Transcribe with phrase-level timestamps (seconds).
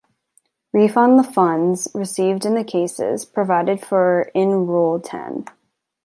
[0.73, 5.45] Refund the funds received in the cases provided for in rule ten.